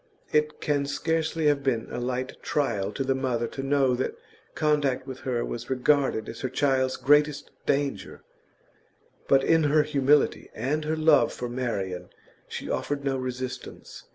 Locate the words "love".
10.97-11.31